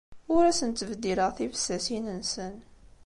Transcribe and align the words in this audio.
Ur 0.35 0.43
asen-ttbeddileɣ 0.45 1.29
tibessasin-nsen. 1.33 2.55